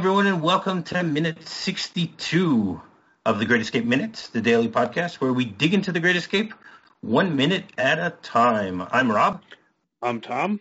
[0.00, 2.80] everyone, and welcome to minute 62
[3.26, 6.54] of the Great Escape Minutes, the daily podcast where we dig into the Great Escape
[7.02, 8.80] one minute at a time.
[8.80, 9.42] I'm Rob.
[10.00, 10.58] I'm Tom.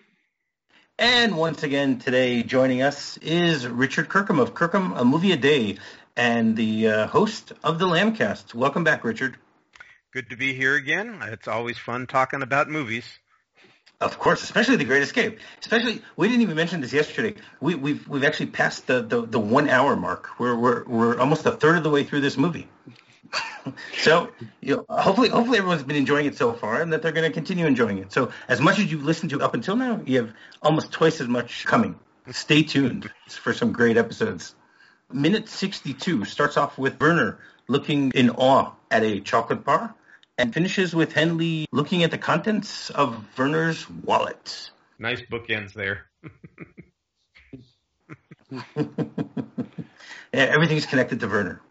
[0.97, 5.77] And once again, today joining us is Richard Kirkham of Kirkham A Movie a Day
[6.17, 8.53] and the uh, host of the Lambcast.
[8.53, 9.37] Welcome back, Richard.
[10.11, 11.17] Good to be here again.
[11.21, 13.05] It's always fun talking about movies.
[14.01, 15.39] Of course, especially The Great Escape.
[15.59, 17.35] Especially, we didn't even mention this yesterday.
[17.59, 20.39] We, have we've, we've actually passed the, the, the one hour mark.
[20.39, 22.69] We're, we're we're almost a third of the way through this movie.
[23.97, 24.29] so,
[24.61, 27.33] you know, hopefully, hopefully everyone's been enjoying it so far, and that they're going to
[27.33, 28.13] continue enjoying it.
[28.13, 31.27] So, as much as you've listened to up until now, you have almost twice as
[31.27, 31.99] much coming.
[32.31, 34.55] Stay tuned for some great episodes.
[35.11, 39.93] Minute 62 starts off with Werner looking in awe at a chocolate bar
[40.39, 44.71] and finishes with Hendley looking at the contents of Werner's wallet.
[44.97, 46.05] Nice bookends there.
[48.75, 49.03] yeah,
[50.31, 51.61] everything's connected to Werner.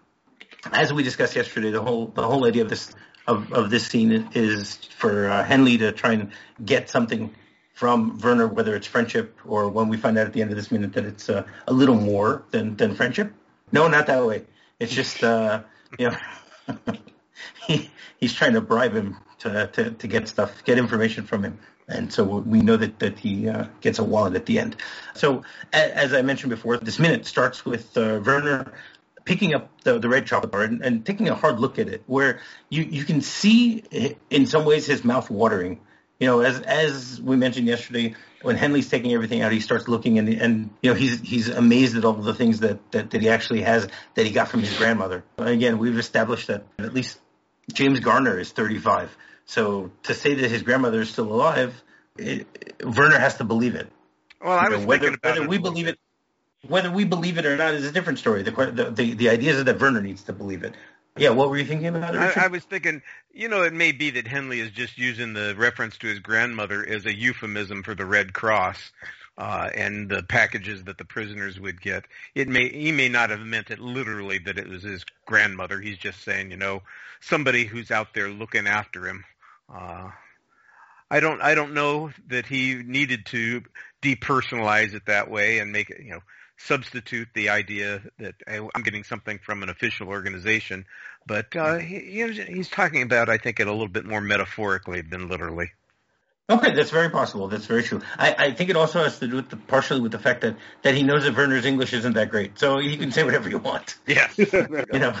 [0.72, 2.94] As we discussed yesterday, the whole the whole idea of this
[3.26, 6.30] of, of this scene is for uh, Hendley to try and
[6.64, 7.34] get something
[7.74, 10.70] from Werner, whether it's friendship or when we find out at the end of this
[10.70, 13.32] minute that it's uh, a little more than than friendship.
[13.72, 14.44] No, not that way.
[14.78, 15.62] It's just uh,
[15.98, 16.16] you know.
[17.66, 21.58] he he's trying to bribe him to, to, to get stuff, get information from him.
[21.88, 24.76] And so we know that, that he uh, gets a wallet at the end.
[25.14, 28.72] So as I mentioned before, this minute starts with uh, Werner
[29.24, 32.02] picking up the, the red chocolate bar and, and, taking a hard look at it,
[32.06, 35.80] where you, you can see in some ways his mouth watering.
[36.18, 40.18] You know, as as we mentioned yesterday, when Hendley's taking everything out, he starts looking
[40.18, 43.28] and and you know he's he's amazed at all the things that, that, that he
[43.28, 45.22] actually has that he got from his grandmother.
[45.36, 47.20] Again, we've established that at least
[47.72, 49.16] James Garner is 35.
[49.46, 51.82] So to say that his grandmother is still alive,
[52.16, 52.46] it,
[52.82, 53.88] Werner has to believe it.
[54.42, 55.98] Well, I was you know, whether, thinking about whether it we believe it,
[56.66, 58.42] whether we believe it or not is a different story.
[58.42, 60.74] The the the, the idea is that Werner needs to believe it.
[61.16, 62.18] Yeah, what were you thinking about it?
[62.18, 63.02] I, I, was thinking,
[63.32, 66.86] you know, it may be that Hendley is just using the reference to his grandmother
[66.86, 68.92] as a euphemism for the Red Cross
[69.38, 72.04] uh, and the packages that the prisoners would get.
[72.34, 75.80] It may he may not have meant it literally that it was his grandmother.
[75.80, 76.82] He's just saying, you know,
[77.20, 79.24] somebody who's out there looking after him.
[79.72, 80.10] Uh,
[81.08, 83.62] I don't I don't know that he needed to
[84.02, 86.20] depersonalize it that way and make it you know
[86.56, 90.84] substitute the idea that I'm getting something from an official organization,
[91.24, 95.28] but uh, he, he's talking about I think it a little bit more metaphorically than
[95.28, 95.70] literally.
[96.50, 97.46] Okay, that's very possible.
[97.48, 98.00] That's very true.
[98.16, 100.56] I, I think it also has to do with the, partially with the fact that,
[100.80, 103.58] that he knows that Werner's English isn't that great, so he can say whatever you
[103.58, 103.96] want.
[104.06, 105.14] Yeah, you know,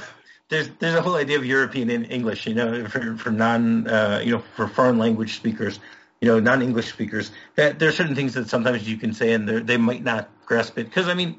[0.48, 4.32] there's there's a whole idea of European English, you know, for for non, uh, you
[4.32, 5.78] know, for foreign language speakers,
[6.22, 7.30] you know, non-English speakers.
[7.56, 10.78] That there are certain things that sometimes you can say and they might not grasp
[10.78, 11.38] it because I mean,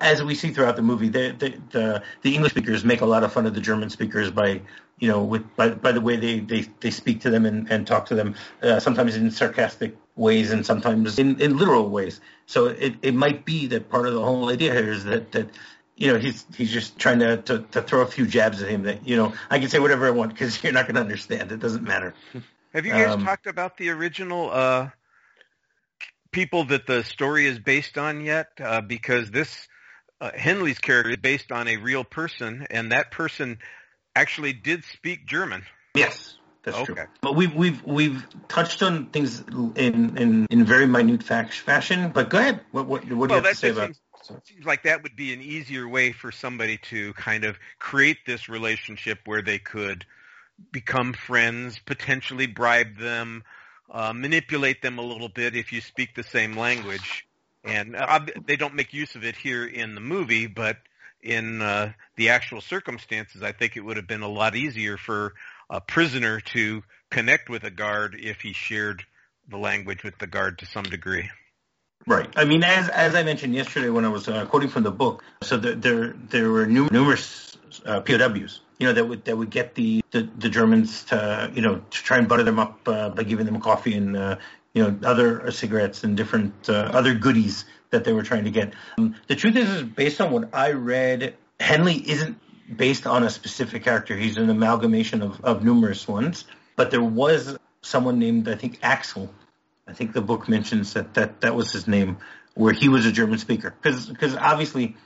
[0.00, 3.24] as we see throughout the movie, the, the the the English speakers make a lot
[3.24, 4.62] of fun of the German speakers by
[4.98, 7.86] you know with by by the way they they they speak to them and and
[7.86, 12.20] talk to them, uh, sometimes in sarcastic ways and sometimes in in literal ways.
[12.46, 15.50] So it it might be that part of the whole idea here is that that
[15.96, 18.82] you know, he's he's just trying to, to, to throw a few jabs at him
[18.82, 21.50] that, you know, I can say whatever I want because you're not going to understand.
[21.52, 22.14] It doesn't matter.
[22.74, 24.90] Have you guys um, talked about the original uh,
[26.30, 28.48] people that the story is based on yet?
[28.60, 29.66] Uh, because this
[30.20, 33.58] uh, Hendley's character is based on a real person, and that person
[34.14, 35.64] actually did speak German.
[35.94, 36.36] Yes.
[36.62, 36.94] That's okay.
[36.94, 37.04] true.
[37.20, 39.40] But we've we've we've touched on things
[39.76, 42.10] in in, in very minute fact, fashion.
[42.12, 42.60] But go ahead.
[42.72, 43.86] What what, what do well, you have to say about?
[43.86, 47.56] Seems, so seems like that would be an easier way for somebody to kind of
[47.78, 50.04] create this relationship where they could
[50.72, 53.44] become friends, potentially bribe them,
[53.88, 57.28] uh, manipulate them a little bit if you speak the same language.
[57.66, 60.76] And uh, they don't make use of it here in the movie, but
[61.22, 65.34] in uh, the actual circumstances, I think it would have been a lot easier for
[65.68, 69.04] a prisoner to connect with a guard if he shared
[69.48, 71.28] the language with the guard to some degree.
[72.06, 72.28] Right.
[72.36, 75.24] I mean, as as I mentioned yesterday when I was uh, quoting from the book,
[75.42, 79.74] so the, there there were numerous uh, POWs, you know, that would that would get
[79.74, 83.24] the, the, the Germans to you know to try and butter them up uh, by
[83.24, 84.36] giving them coffee and uh,
[84.76, 88.74] you know other cigarettes and different uh, other goodies that they were trying to get.
[88.98, 92.38] Um, the truth is, is based on what I read, Hendley isn't
[92.76, 94.16] based on a specific character.
[94.16, 96.44] He's an amalgamation of, of numerous ones.
[96.74, 99.32] But there was someone named I think Axel
[99.88, 102.18] I think the book mentions that that, that was his name,
[102.54, 103.74] where he was a German speaker.
[103.80, 104.96] Because obviously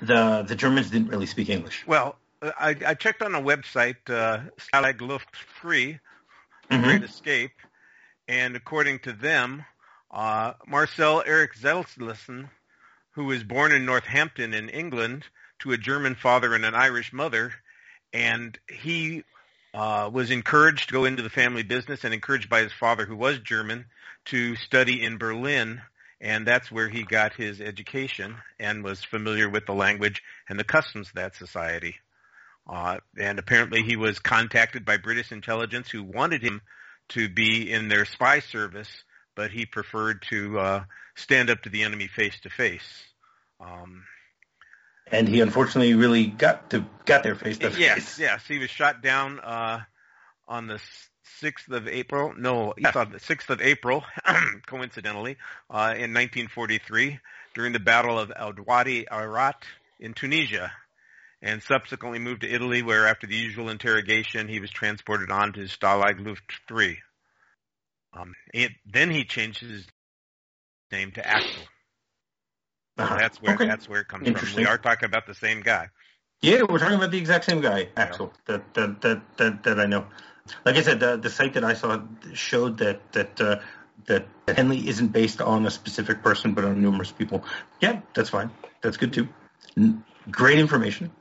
[0.00, 1.84] the the Germans didn't really speak English.
[1.86, 6.00] Well, I, I checked on a website, uh, Stalag Luft 3,
[6.70, 6.82] mm-hmm.
[6.82, 7.52] Great Escape,
[8.28, 9.64] and according to them,
[10.10, 12.48] uh, Marcel Eric Zillessen
[13.12, 15.24] who was born in Northampton in England
[15.60, 17.52] to a German father and an Irish mother,
[18.12, 19.22] and he
[19.74, 23.16] uh, was encouraged to go into the family business and encouraged by his father, who
[23.16, 23.86] was German,
[24.26, 25.80] to study in Berlin.
[26.20, 30.64] And that's where he got his education and was familiar with the language and the
[30.64, 31.96] customs of that society.
[32.68, 36.62] Uh, and apparently he was contacted by British intelligence who wanted him
[37.14, 38.90] to be in their spy service,
[39.34, 43.04] but he preferred to uh, stand up to the enemy face to face.
[43.60, 44.04] Um,
[45.10, 47.78] and he unfortunately really got to got there face to face.
[47.78, 49.80] Yes, yes, he was shot down uh,
[50.48, 50.80] on the
[51.38, 52.34] sixth of April.
[52.36, 54.04] No, yes, on the sixth of April,
[54.66, 55.36] coincidentally,
[55.70, 57.20] uh, in 1943
[57.54, 59.62] during the Battle of El Wadi Akarit
[60.00, 60.72] in Tunisia,
[61.42, 65.60] and subsequently moved to Italy, where after the usual interrogation, he was transported on to
[65.60, 66.98] Stalag Luft 3.
[68.14, 69.86] Um, it, then he changed his
[70.92, 71.62] name to Axel.
[72.98, 73.16] Uh-huh.
[73.16, 73.66] That's where okay.
[73.66, 74.56] that's where it comes from.
[74.56, 75.88] We are talking about the same guy.
[76.42, 78.32] Yeah, we're talking about the exact same guy, Axel.
[78.48, 78.58] Yeah.
[78.58, 80.06] That, that that that that I know.
[80.66, 82.02] Like I said, the, the site that I saw
[82.34, 83.60] showed that that uh,
[84.06, 87.44] that Hendley isn't based on a specific person, but on numerous people.
[87.80, 88.50] Yeah, that's fine.
[88.82, 89.28] That's good too.
[90.30, 91.12] Great information.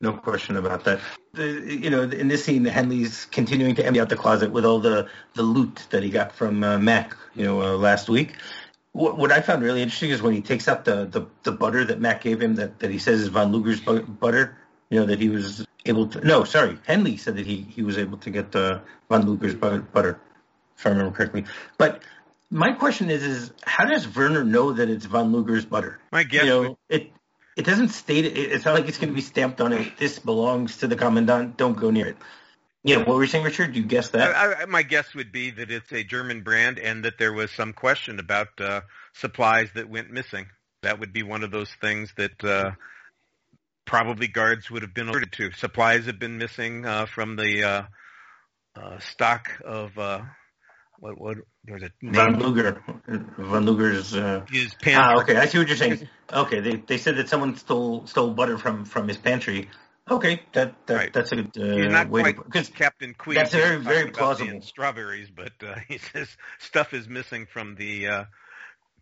[0.00, 1.00] No question about that.
[1.34, 4.80] The, you know, in this scene, Hendley's continuing to empty out the closet with all
[4.80, 8.36] the, the loot that he got from uh, Mac, you know, uh, last week.
[8.92, 11.84] What, what I found really interesting is when he takes out the, the, the butter
[11.84, 14.56] that Mac gave him that, that he says is Von Luger's butter,
[14.88, 17.98] you know, that he was able to, no, sorry, Hendley said that he, he was
[17.98, 18.80] able to get the
[19.10, 20.18] Von Luger's butter,
[20.78, 21.44] if I remember correctly.
[21.76, 22.02] But
[22.50, 26.00] my question is, is how does Werner know that it's Von Luger's butter?
[26.10, 27.12] My guess, you know, it
[27.60, 28.38] it doesn't state it.
[28.38, 29.98] It's not like it's going to be stamped on it.
[29.98, 31.58] This belongs to the commandant.
[31.58, 32.16] Don't go near it.
[32.82, 33.74] Yeah, what were you saying, Richard?
[33.74, 34.34] Do you guess that?
[34.34, 37.50] I, I, my guess would be that it's a German brand and that there was
[37.50, 38.80] some question about uh,
[39.12, 40.46] supplies that went missing.
[40.82, 42.70] That would be one of those things that uh,
[43.84, 45.52] probably guards would have been alerted to.
[45.52, 47.82] Supplies have been missing uh, from the uh,
[48.74, 50.22] uh, stock of uh,
[51.00, 52.14] what what there's a name.
[52.14, 52.82] Von Luger.
[53.38, 54.14] Von Luger's.
[54.14, 54.94] Uh, his pantry.
[54.94, 55.36] Ah, okay.
[55.36, 56.08] I see what you're saying.
[56.32, 59.68] Okay, they they said that someone stole stole butter from from his pantry.
[60.10, 61.12] Okay, that, that right.
[61.12, 63.36] that's a good uh, He's not way quite to Captain Queeg.
[63.36, 64.60] That's very very plausible.
[64.60, 68.24] Strawberries, but uh, he says stuff is missing from the uh,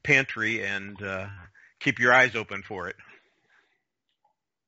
[0.03, 1.27] pantry, and uh,
[1.81, 2.97] keep your eyes open for it.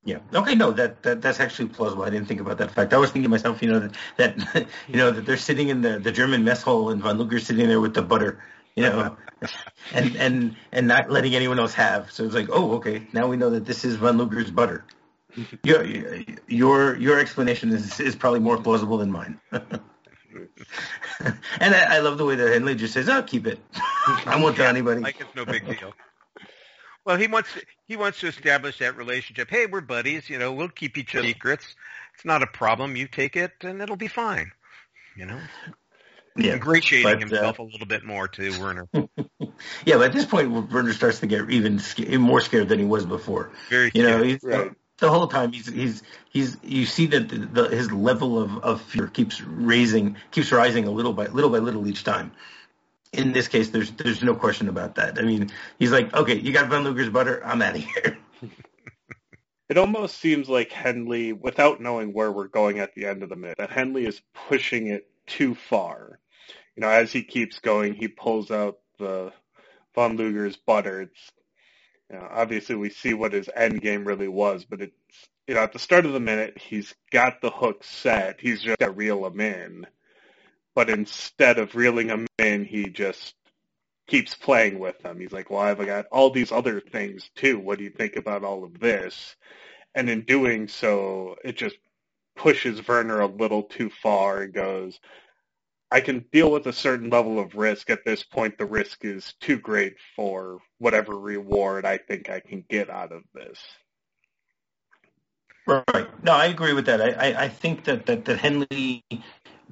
[0.04, 0.18] Yeah.
[0.32, 0.54] Okay.
[0.54, 2.04] No, that, that that's actually plausible.
[2.04, 2.94] I didn't think about that fact.
[2.94, 5.82] I was thinking to myself, you know, that, that you know that they're sitting in
[5.82, 8.42] the, the German mess hall and von Luger's sitting there with the butter,
[8.76, 9.16] you know,
[9.92, 12.10] and and and not letting anyone else have.
[12.12, 14.84] So it's like, oh, okay, now we know that this is von Luger's butter.
[15.62, 15.84] Your
[16.48, 19.38] your your explanation is is probably more plausible than mine.
[19.52, 19.70] and
[21.60, 23.60] I, I, love the way that Hendley just says, "I'll oh, keep it.
[24.26, 25.92] I won't tell anybody." Like it's no big deal.
[27.04, 27.48] Well, he wants
[27.86, 29.48] he wants to establish that relationship.
[29.50, 30.28] Hey, we're buddies.
[30.28, 31.74] You know, we'll keep each other secrets.
[32.14, 32.96] It's not a problem.
[32.96, 34.52] You take it, and it'll be fine.
[35.16, 35.40] You know.
[36.36, 38.88] Yeah, ingratiating but, himself uh, a little bit more to Werner.
[38.94, 41.80] yeah, but at this point, Werner starts to get even
[42.20, 43.50] more scared than he was before.
[43.68, 44.70] Very, you know, he's, right.
[44.98, 48.80] the whole time he's he's he's you see that the, the, his level of, of
[48.80, 52.30] fear keeps raising, keeps rising a little by little by little each time
[53.12, 55.18] in this case, there's there's no question about that.
[55.18, 58.18] I mean, he's like, okay, you got Von Luger's butter, I'm out of here.
[59.68, 63.36] it almost seems like Hendley, without knowing where we're going at the end of the
[63.36, 66.20] minute, that Hendley is pushing it too far.
[66.76, 69.32] You know, as he keeps going, he pulls out the
[69.94, 71.02] Von Luger's butter.
[71.02, 71.32] It's
[72.10, 74.94] you know, obviously we see what his end game really was, but it's
[75.48, 78.40] you know, at the start of the minute, he's got the hook set.
[78.40, 79.86] He's just got to reel him in
[80.74, 83.34] but instead of reeling him in, he just
[84.06, 85.20] keeps playing with them.
[85.20, 87.58] He's like, well, I've got all these other things too.
[87.58, 89.36] What do you think about all of this?
[89.94, 91.76] And in doing so, it just
[92.36, 94.98] pushes Werner a little too far and goes,
[95.90, 97.90] I can deal with a certain level of risk.
[97.90, 102.64] At this point, the risk is too great for whatever reward I think I can
[102.68, 103.60] get out of this.
[105.66, 106.08] Right.
[106.24, 107.00] No, I agree with that.
[107.00, 109.02] I, I, I think that, that, that Hendley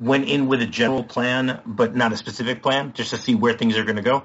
[0.00, 3.52] went in with a general plan, but not a specific plan, just to see where
[3.52, 4.25] things are going to go.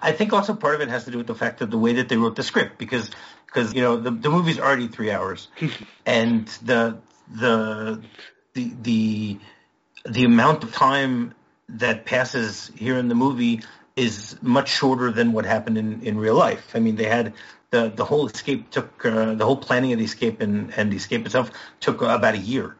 [0.00, 1.94] I think also part of it has to do with the fact that the way
[1.94, 3.10] that they wrote the script, because
[3.46, 5.48] because you know the the movie's already three hours,
[6.06, 6.98] and the
[7.28, 8.02] the
[8.54, 9.38] the the
[10.08, 11.34] the amount of time
[11.68, 13.62] that passes here in the movie
[13.96, 16.72] is much shorter than what happened in in real life.
[16.74, 17.34] I mean, they had
[17.70, 20.96] the the whole escape took uh, the whole planning of the escape and and the
[20.96, 21.50] escape itself
[21.80, 22.76] took about a year.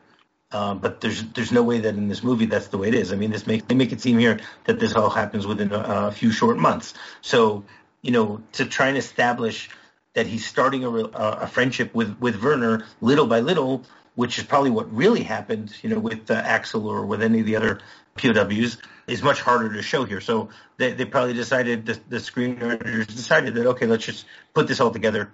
[0.53, 3.13] Uh, but there's there's no way that in this movie that's the way it is.
[3.13, 6.09] I mean, this make they make it seem here that this all happens within a,
[6.09, 6.95] a few short months.
[7.21, 7.65] So
[8.03, 9.71] you know, to try and establish
[10.15, 13.85] that he's starting a, a friendship with with Werner little by little,
[14.17, 17.47] which is probably what really happened, you know, with uh, Axel or with any of
[17.47, 17.81] the other
[18.17, 20.21] POWs, is much harder to show here.
[20.21, 24.81] So they, they probably decided the, the screenwriters decided that okay, let's just put this
[24.81, 25.31] all together,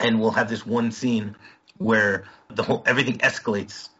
[0.00, 1.36] and we'll have this one scene
[1.76, 3.90] where the whole everything escalates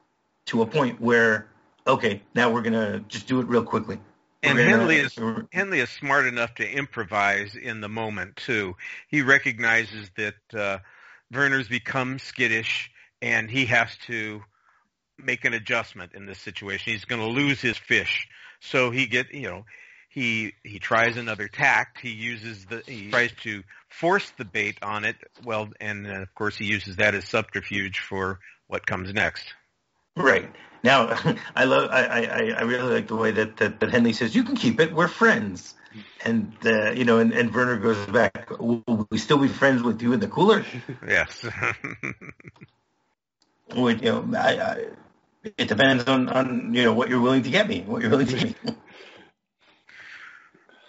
[0.49, 1.49] to a point where
[1.87, 3.99] okay, now we're gonna just do it real quickly.
[4.43, 8.76] And Hendley is Hendley is smart enough to improvise in the moment too.
[9.09, 10.78] He recognizes that uh,
[11.33, 12.90] Werner's become skittish,
[13.21, 14.43] and he has to
[15.19, 16.93] make an adjustment in this situation.
[16.93, 18.28] He's going to lose his fish,
[18.61, 19.64] so he get you know
[20.09, 22.00] he he tries another tact.
[22.00, 25.17] He uses the he tries to force the bait on it.
[25.45, 28.38] Well, and uh, of course he uses that as subterfuge for
[28.69, 29.55] what comes next.
[30.18, 30.50] Right.
[30.82, 31.16] Now,
[31.56, 34.44] I love, I, I, I really like the way that, that, that Hendley says, you
[34.44, 35.75] can keep it, we're friends.
[36.25, 40.02] And, uh, you know, and, and Werner goes back, will we still be friends with
[40.02, 40.64] you in the cooler?
[41.06, 41.46] Yes.
[43.76, 44.87] Would, you know, I, I,
[45.58, 48.26] it depends on, on, you know, what you're willing to get me, what you're willing
[48.28, 48.75] to give me.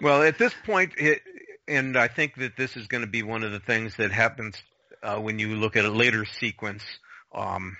[0.01, 1.21] well, at this point, it,
[1.67, 4.55] and I think that this is going to be one of the things that happens
[5.03, 6.83] uh, when you look at a later sequence.
[7.33, 7.75] Um,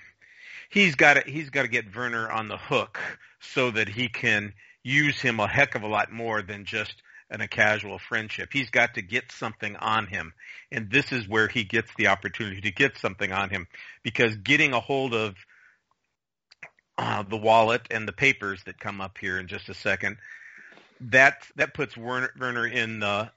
[0.70, 3.00] he's got to he's got to get Werner on the hook
[3.40, 6.94] so that he can use him a heck of a lot more than just
[7.32, 8.50] in a casual friendship.
[8.52, 10.34] He's got to get something on him.
[10.72, 13.68] And this is where he gets the opportunity to get something on him
[14.04, 15.36] because getting a hold of
[16.98, 20.18] uh, the wallet and the papers that come up here in just a second,
[21.02, 23.32] that that puts Werner, Werner in the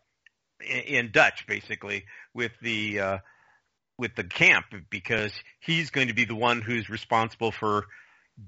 [0.61, 3.19] in Dutch basically with the uh,
[3.99, 7.87] with the camp because he's going to be the one who's responsible for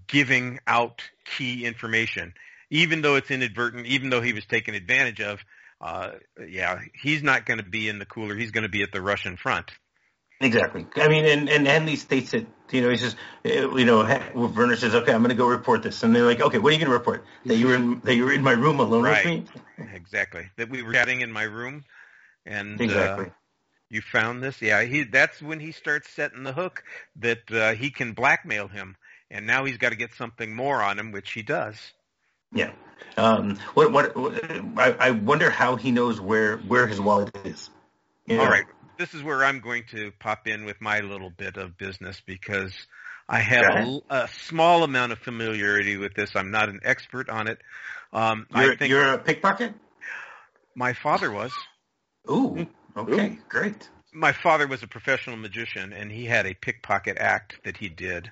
[0.07, 2.35] giving out key information,
[2.71, 5.41] even though it's inadvertent, even though he was taken advantage of.
[5.81, 6.13] Uh,
[6.49, 8.35] yeah, he's not going to be in the cooler.
[8.35, 9.71] He's going to be at the Russian front.
[10.41, 10.87] Exactly.
[10.97, 12.47] I mean, and, and Hendley states it.
[12.71, 13.15] You know, he says,
[13.47, 14.03] uh, you know,
[14.35, 16.73] Werner says, "Okay, I'm going to go report this," and they're like, "Okay, what are
[16.73, 17.25] you going to report?
[17.47, 19.25] That you were in that you were in my room alone right.
[19.25, 19.49] with
[19.79, 20.47] me?" Exactly.
[20.57, 21.85] That we were chatting in my room,
[22.45, 23.27] and exactly.
[23.27, 23.31] Uh,
[23.95, 24.61] you found this?
[24.61, 25.05] Yeah, he.
[25.05, 26.83] That's when he starts setting the hook
[27.17, 28.97] that uh, he can blackmail him,
[29.31, 31.77] and now he's got to get something more on him, which he does.
[32.53, 32.73] Yeah.
[33.17, 34.45] Um, what, what, what
[34.79, 37.71] I, I wonder how he knows where where his wallet is.
[38.27, 38.43] You know?
[38.43, 38.65] All right.
[38.99, 42.73] This is where I'm going to pop in with my little bit of business because
[43.29, 46.37] I have a, a, small amount of familiarity with this.
[46.37, 47.59] I'm not an expert on it.
[48.13, 49.75] Um, you're, I think you're a pickpocket.
[50.77, 51.53] My father was.
[52.31, 52.69] Ooh.
[52.97, 53.39] Okay, Ooh.
[53.49, 53.89] great.
[54.13, 58.31] My father was a professional magician, and he had a pickpocket act that he did,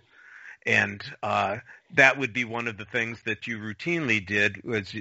[0.64, 1.56] and uh,
[1.94, 4.94] that would be one of the things that you routinely did was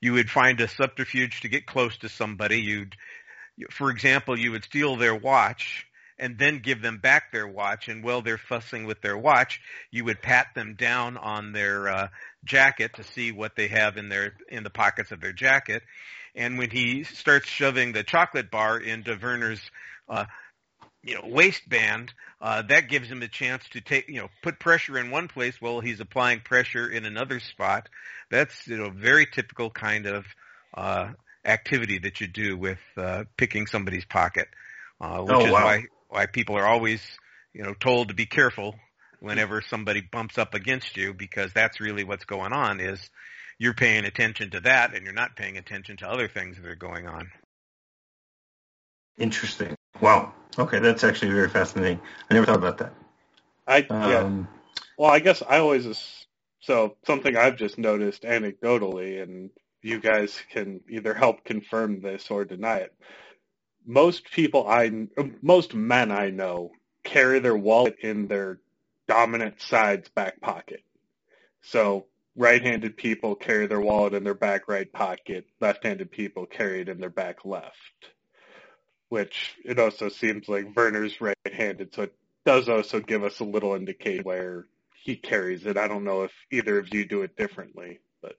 [0.00, 2.60] you would find a subterfuge to get close to somebody.
[2.60, 2.94] You'd,
[3.70, 5.86] for example, you would steal their watch
[6.20, 7.88] and then give them back their watch.
[7.88, 12.08] And while they're fussing with their watch, you would pat them down on their uh,
[12.44, 15.82] jacket to see what they have in their in the pockets of their jacket.
[16.34, 19.60] And when he starts shoving the chocolate bar into Werner's,
[20.08, 20.26] uh,
[21.02, 24.98] you know, waistband, uh, that gives him a chance to take, you know, put pressure
[24.98, 27.88] in one place while he's applying pressure in another spot.
[28.30, 30.26] That's, you know, very typical kind of,
[30.74, 31.10] uh,
[31.44, 34.48] activity that you do with, uh, picking somebody's pocket,
[35.00, 35.64] uh, which oh, is wow.
[35.64, 37.02] why, why people are always,
[37.54, 38.74] you know, told to be careful
[39.20, 43.10] whenever somebody bumps up against you because that's really what's going on is
[43.60, 46.74] you're paying attention to that and you're not paying attention to other things that are
[46.74, 47.30] going on.
[49.18, 49.76] Interesting.
[50.00, 50.32] Wow.
[50.58, 52.00] Okay, that's actually very fascinating.
[52.30, 52.94] I never thought about that.
[53.66, 54.20] I yeah.
[54.20, 54.48] Um,
[54.96, 56.26] well, I guess I always
[56.60, 59.50] so something I've just noticed anecdotally, and
[59.82, 62.94] you guys can either help confirm this or deny it.
[63.86, 64.90] Most people I,
[65.42, 66.70] most men I know
[67.04, 68.58] carry their wallet in their
[69.06, 70.82] dominant side's back pocket.
[71.62, 75.46] So right-handed people carry their wallet in their back right pocket.
[75.60, 77.74] Left-handed people carry it in their back left.
[79.08, 82.14] Which it also seems like Werner's right-handed, so it
[82.46, 84.66] does also give us a little indication where
[85.02, 85.76] he carries it.
[85.76, 88.36] I don't know if either of you do it differently, but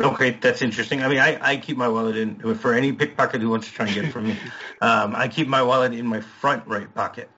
[0.00, 1.02] okay, that's interesting.
[1.02, 3.86] I mean, I, I keep my wallet in for any pickpocket who wants to try
[3.86, 4.36] and get it from me.
[4.78, 7.30] Um, I keep my wallet in my front right pocket.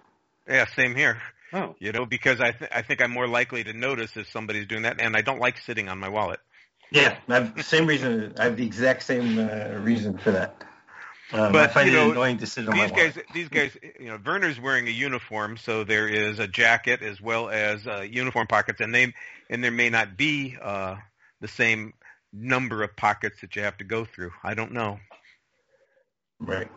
[0.48, 1.18] Yeah, same here.
[1.52, 1.74] Oh.
[1.78, 4.82] You know, because I th- I think I'm more likely to notice if somebody's doing
[4.82, 6.40] that, and I don't like sitting on my wallet.
[6.90, 8.34] Yeah, I have same reason.
[8.38, 10.64] I have the exact same uh, reason for that.
[11.30, 13.26] Um, but I find you know, it annoying to sit on these my guys, wallet.
[13.34, 17.50] these guys, you know, Werner's wearing a uniform, so there is a jacket as well
[17.50, 19.12] as uh, uniform pockets, and they
[19.50, 20.96] and there may not be uh,
[21.40, 21.92] the same
[22.32, 24.32] number of pockets that you have to go through.
[24.42, 24.98] I don't know.
[26.40, 26.68] Right.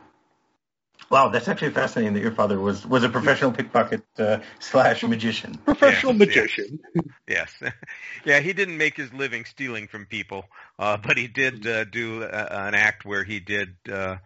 [1.11, 5.55] Wow, that's actually fascinating that your father was was a professional pickpocket uh, slash magician.
[5.65, 6.79] Professional Yes, magician.
[7.27, 7.53] Yes,
[8.25, 8.39] yeah.
[8.39, 10.45] He didn't make his living stealing from people,
[10.79, 12.27] uh, but he did uh, do a,
[12.67, 14.17] an act where he did, uh,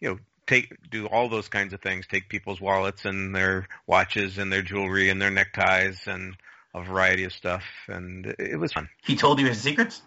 [0.00, 4.38] you know, take do all those kinds of things, take people's wallets and their watches
[4.38, 6.36] and their jewelry and their neckties and
[6.74, 8.88] a variety of stuff, and it, it was fun.
[9.04, 10.02] He told you his secrets.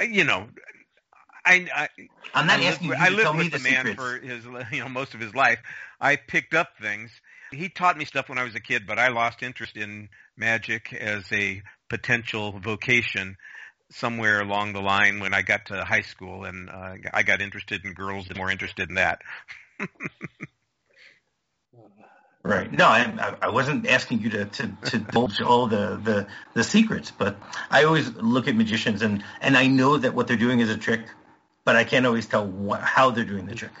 [0.00, 0.48] You know,
[1.46, 1.88] I, I
[2.34, 4.18] I'm not I asking lived, you I to lived tell me the the man for
[4.18, 5.58] his, you know, most of his life.
[6.00, 7.10] I picked up things.
[7.52, 10.92] He taught me stuff when I was a kid, but I lost interest in magic
[10.92, 13.36] as a potential vocation
[13.90, 17.84] somewhere along the line when I got to high school, and uh, I got interested
[17.84, 19.20] in girls and more interested in that.
[22.44, 22.70] Right.
[22.70, 26.62] No, I, I- I wasn't asking you to, to, to divulge all the, the, the
[26.62, 27.38] secrets, but
[27.70, 30.76] I always look at magicians and, and I know that what they're doing is a
[30.76, 31.00] trick,
[31.64, 33.72] but I can't always tell what, how they're doing the trick.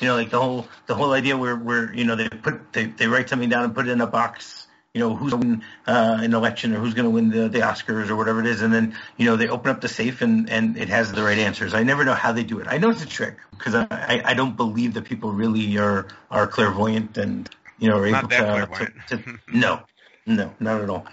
[0.00, 2.84] You know, like the whole the whole idea where, where you know they put they,
[2.84, 4.66] they write something down and put it in a box.
[4.92, 7.48] You know who's going to win uh, an election or who's going to win the,
[7.48, 10.20] the Oscars or whatever it is, and then you know they open up the safe
[10.20, 11.74] and, and it has the right answers.
[11.74, 12.66] I never know how they do it.
[12.68, 16.08] I know it's a trick because I, I, I don't believe that people really are
[16.30, 18.74] are clairvoyant and you know are Not able that
[19.08, 19.80] to, to, to no
[20.26, 21.06] no not at all.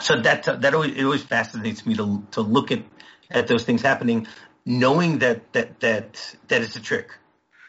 [0.00, 2.82] So that that always it always fascinates me to to look at
[3.30, 4.26] at those things happening,
[4.68, 7.10] knowing that that that that it's a trick,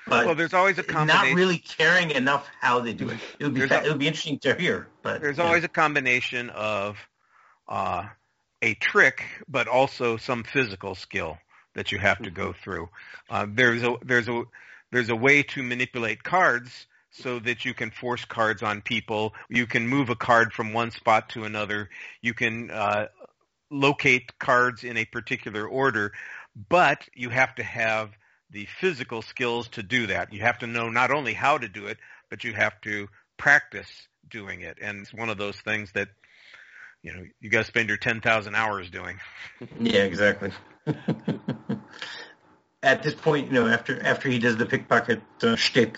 [0.06, 1.30] but well, there's always a combination.
[1.30, 3.18] not really caring enough how they do it.
[3.40, 5.46] It would be fa- a- it would be interesting to hear, but There's yeah.
[5.46, 6.98] always a combination of
[7.70, 8.06] uh,
[8.62, 11.38] a trick, but also some physical skill
[11.74, 12.90] that you have to go through.
[13.30, 14.44] Uh, there's a there's a
[14.92, 19.34] there's a way to manipulate cards so that you can force cards on people.
[19.50, 21.90] You can move a card from one spot to another.
[22.22, 23.08] You can uh,
[23.72, 26.12] locate cards in a particular order,
[26.56, 28.12] but you have to have
[28.52, 30.34] the physical skills to do that.
[30.34, 31.98] You have to know not only how to do it,
[32.30, 33.08] but you have to
[33.38, 33.90] practice
[34.30, 34.78] doing it.
[34.82, 36.10] And it's one of those things that
[37.02, 39.20] you know you got to spend your 10,000 hours doing.
[39.80, 40.52] Yeah, exactly.
[42.82, 45.98] At this point, you know, after after he does the pickpocket uh, shtick,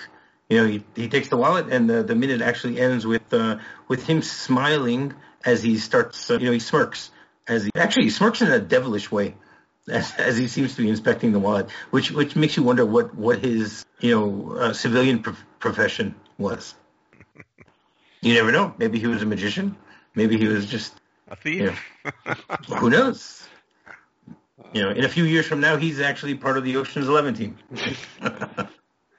[0.49, 3.59] you know, he, he takes the wallet, and the, the minute actually ends with uh,
[3.87, 5.13] with him smiling
[5.45, 6.31] as he starts.
[6.31, 7.11] Uh, you know, he smirks
[7.47, 9.35] as he actually he smirks in a devilish way
[9.87, 13.15] as, as he seems to be inspecting the wallet, which which makes you wonder what
[13.15, 16.75] what his you know uh, civilian prof- profession was.
[18.23, 18.71] You never know.
[18.77, 19.75] Maybe he was a magician.
[20.13, 20.93] Maybe he was just
[21.29, 21.83] A thief.
[22.67, 23.47] who knows?
[24.73, 27.33] You know, in a few years from now, he's actually part of the Ocean's Eleven
[27.33, 27.57] team.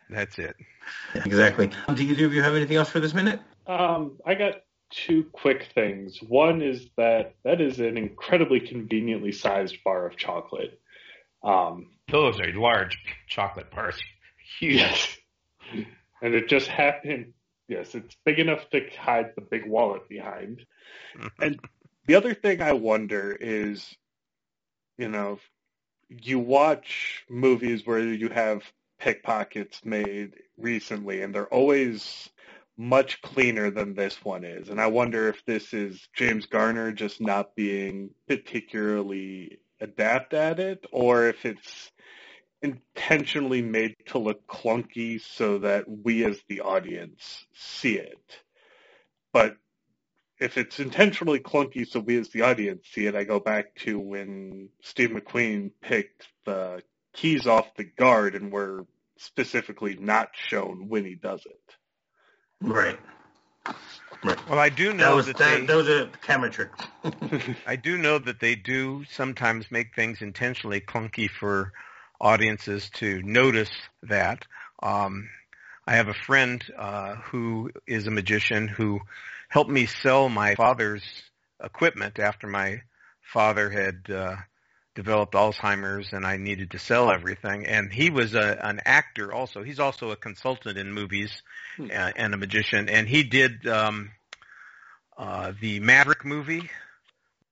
[0.08, 0.54] That's it.
[1.14, 1.70] exactly.
[1.92, 3.40] Do either of you have anything else for this minute?
[3.66, 6.18] Um, I got two quick things.
[6.22, 10.80] One is that that is an incredibly conveniently sized bar of chocolate.
[11.42, 13.96] Um, Those are large chocolate bars.
[14.60, 14.74] Huge.
[14.76, 15.16] yes.
[16.20, 17.32] And it just happened.
[17.68, 20.64] Yes, it's big enough to hide the big wallet behind.
[21.40, 21.58] And
[22.06, 23.96] the other thing I wonder is,
[24.98, 25.38] you know,
[26.08, 28.62] you watch movies where you have
[28.98, 32.28] pickpockets made recently, and they're always
[32.76, 34.68] much cleaner than this one is.
[34.68, 40.86] And I wonder if this is James Garner just not being particularly adept at it,
[40.92, 41.90] or if it's
[42.62, 48.40] intentionally made to look clunky so that we as the audience see it.
[49.32, 49.56] But
[50.38, 53.98] if it's intentionally clunky so we as the audience see it, I go back to
[53.98, 56.82] when Steve McQueen picked the
[57.12, 58.82] keys off the guard and we're
[59.18, 61.76] specifically not shown when he does it.
[62.62, 62.98] Right.
[64.24, 64.48] Right.
[64.48, 66.70] Well, I do That know was that, that, they, that was a camera trick.
[67.66, 71.72] I do know that they do sometimes make things intentionally clunky for
[72.20, 73.70] audiences to notice
[74.04, 74.44] that.
[74.82, 75.28] Um,
[75.86, 79.00] I have a friend uh, who is a magician who
[79.48, 81.02] helped me sell my father's
[81.62, 82.82] equipment after my
[83.32, 84.36] father had uh,
[84.94, 87.66] developed Alzheimer's and I needed to sell everything.
[87.66, 89.62] And he was a, an actor also.
[89.62, 91.42] He's also a consultant in movies
[91.76, 91.86] Hmm.
[91.90, 92.88] uh, and a magician.
[92.90, 94.10] And he did um,
[95.16, 96.70] uh, the Maverick movie,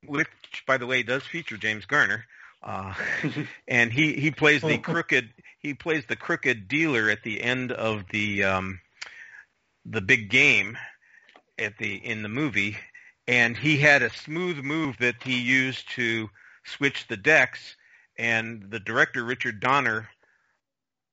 [0.05, 0.29] which,
[0.67, 2.25] by the way, does feature James Garner.
[2.63, 2.93] Uh,
[3.67, 8.05] and he, he plays the crooked he plays the crooked dealer at the end of
[8.11, 8.81] the um,
[9.87, 10.77] the big game
[11.59, 12.77] at the in the movie,
[13.27, 16.29] and he had a smooth move that he used to
[16.77, 17.77] switch the decks,
[18.19, 20.09] and the director Richard Donner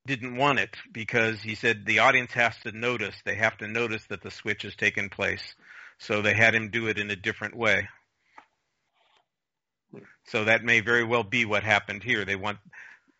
[0.06, 4.04] didn't want it because he said the audience has to notice they have to notice
[4.08, 5.56] that the switch has taken place,
[6.00, 7.88] so they had him do it in a different way.
[10.28, 12.26] So that may very well be what happened here.
[12.26, 12.60] They want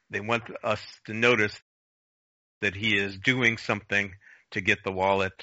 [0.10, 1.58] they want us to notice
[2.62, 4.14] that he is doing something
[4.52, 5.34] to get the wallet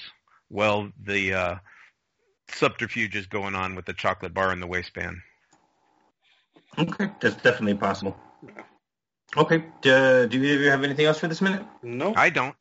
[0.49, 1.55] while the uh,
[2.49, 5.17] subterfuge is going on with the chocolate bar in the waistband.
[6.77, 8.17] Okay, that's definitely possible.
[9.37, 11.63] Okay, uh, do either of you have anything else for this minute?
[11.83, 12.13] No.
[12.15, 12.55] I don't.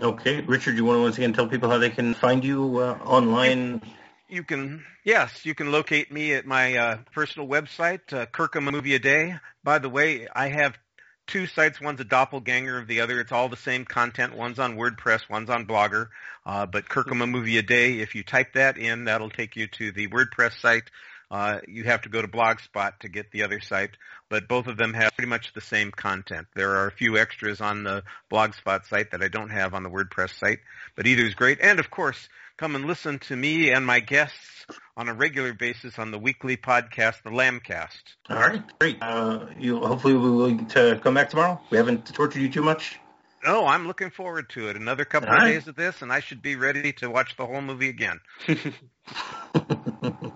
[0.00, 2.98] Okay, Richard, you want to once again tell people how they can find you uh,
[3.04, 3.82] online?
[4.28, 8.94] You can, yes, you can locate me at my uh, personal website, uh, Kirkham Movie
[8.94, 9.34] a Day.
[9.64, 10.78] By the way, I have
[11.26, 11.80] two sites.
[11.80, 13.20] One's a doppelganger of the other.
[13.20, 14.36] It's all the same content.
[14.36, 16.08] One's on WordPress, one's on Blogger.
[16.46, 19.66] Uh, but Kirkham a Movie a Day, if you type that in, that'll take you
[19.66, 20.90] to the WordPress site.
[21.30, 23.90] Uh, you have to go to Blogspot to get the other site,
[24.28, 26.48] but both of them have pretty much the same content.
[26.56, 29.90] There are a few extras on the Blogspot site that I don't have on the
[29.90, 30.58] WordPress site,
[30.96, 31.58] but either is great.
[31.60, 34.66] And of course, come and listen to me and my guests
[34.96, 38.02] on a regular basis on the weekly podcast, the Lambcast.
[38.28, 38.98] All right, great.
[39.00, 41.60] Uh, you hopefully we will to come back tomorrow.
[41.70, 42.98] We haven't tortured you too much.
[43.44, 44.76] No, I'm looking forward to it.
[44.76, 45.52] Another couple All of right.
[45.52, 48.20] days of this, and I should be ready to watch the whole movie again.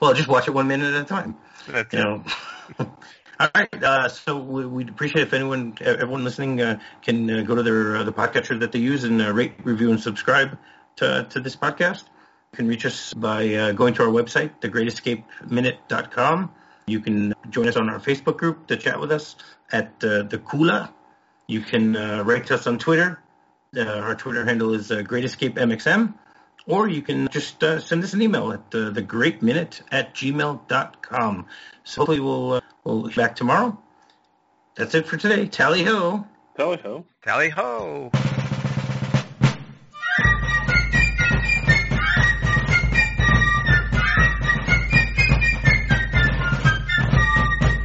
[0.00, 1.36] well, just watch it one minute at a time.
[1.68, 2.24] That's You know.
[3.40, 3.82] All right.
[3.82, 7.96] Uh, so we, we'd appreciate if anyone, everyone listening, uh, can uh, go to their
[7.96, 10.58] uh, the podcatcher that they use and uh, rate, review, and subscribe
[10.96, 12.04] to to this podcast.
[12.52, 16.50] You can reach us by uh, going to our website, thegreatescapeminute.com.
[16.88, 19.36] You can join us on our Facebook group to chat with us
[19.70, 20.88] at uh, the Cooler.
[21.46, 23.20] You can uh, write to us on Twitter.
[23.76, 26.14] Uh, our Twitter handle is uh, Great Escape MXM.
[26.68, 31.46] Or you can just uh, send us an email at uh, thegreatminute at gmail.com.
[31.84, 33.76] So hopefully we'll, uh, we'll be back tomorrow.
[34.76, 35.46] That's it for today.
[35.46, 36.26] Tally ho.
[36.56, 37.06] Tally ho.
[37.24, 38.10] Tally ho!